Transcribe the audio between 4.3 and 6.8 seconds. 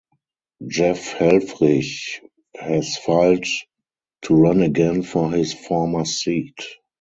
run again for his former seat.